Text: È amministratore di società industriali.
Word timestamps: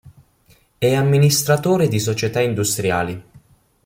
È 0.79 0.95
amministratore 0.95 1.87
di 1.87 1.99
società 1.99 2.41
industriali. 2.41 3.23